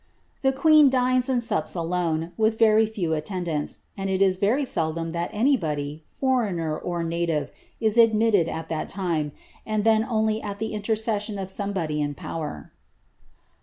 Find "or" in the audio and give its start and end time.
6.75-7.03